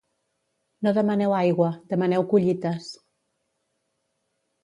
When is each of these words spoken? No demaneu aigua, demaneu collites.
No 0.85 0.93
demaneu 0.97 1.33
aigua, 1.39 1.69
demaneu 1.91 2.25
collites. 2.31 2.89